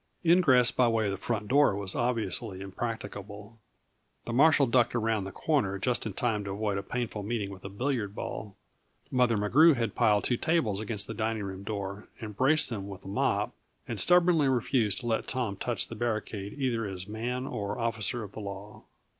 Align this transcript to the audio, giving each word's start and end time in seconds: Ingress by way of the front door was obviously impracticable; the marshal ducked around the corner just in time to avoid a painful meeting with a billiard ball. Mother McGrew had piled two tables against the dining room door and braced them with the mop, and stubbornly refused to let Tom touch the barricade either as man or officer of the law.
Ingress 0.25 0.71
by 0.71 0.87
way 0.87 1.05
of 1.05 1.11
the 1.11 1.17
front 1.17 1.47
door 1.47 1.75
was 1.75 1.93
obviously 1.93 2.59
impracticable; 2.59 3.59
the 4.25 4.33
marshal 4.33 4.65
ducked 4.65 4.95
around 4.95 5.25
the 5.25 5.31
corner 5.31 5.77
just 5.77 6.07
in 6.07 6.13
time 6.13 6.43
to 6.43 6.49
avoid 6.49 6.79
a 6.79 6.81
painful 6.81 7.21
meeting 7.21 7.51
with 7.51 7.63
a 7.63 7.69
billiard 7.69 8.15
ball. 8.15 8.55
Mother 9.11 9.37
McGrew 9.37 9.75
had 9.75 9.93
piled 9.93 10.23
two 10.23 10.37
tables 10.37 10.79
against 10.79 11.05
the 11.05 11.13
dining 11.13 11.43
room 11.43 11.61
door 11.61 12.07
and 12.19 12.35
braced 12.35 12.71
them 12.71 12.87
with 12.87 13.03
the 13.03 13.07
mop, 13.09 13.53
and 13.87 13.99
stubbornly 13.99 14.47
refused 14.47 14.97
to 15.01 15.05
let 15.05 15.27
Tom 15.27 15.55
touch 15.55 15.87
the 15.87 15.93
barricade 15.93 16.55
either 16.57 16.87
as 16.87 17.05
man 17.07 17.45
or 17.45 17.77
officer 17.77 18.23
of 18.23 18.31
the 18.31 18.39
law. 18.41 18.85